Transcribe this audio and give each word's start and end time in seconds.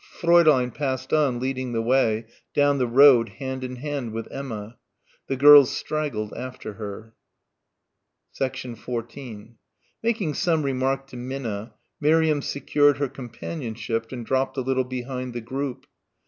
Fräulein 0.19 0.73
passed 0.73 1.13
on 1.13 1.39
leading 1.39 1.73
the 1.73 1.81
way, 1.83 2.25
down 2.55 2.79
the 2.79 2.87
road 2.87 3.29
hand 3.37 3.63
in 3.63 3.75
hand 3.75 4.13
with 4.13 4.27
Emma. 4.31 4.77
The 5.27 5.35
girls 5.37 5.69
straggled 5.69 6.33
after 6.33 6.73
her. 6.73 7.13
14 8.33 9.57
Making 10.01 10.33
some 10.33 10.63
remark 10.63 11.05
to 11.05 11.17
Minna, 11.17 11.75
Miriam 11.99 12.41
secured 12.41 12.97
her 12.97 13.07
companionship 13.09 14.11
and 14.11 14.25
dropped 14.25 14.57
a 14.57 14.61
little 14.61 14.85
behind 14.85 15.33
the 15.35 15.39
group. 15.41 15.85